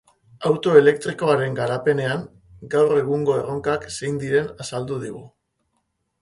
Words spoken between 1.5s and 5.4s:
garapenean, gaur egungo erronkak zein diren azaldu digu.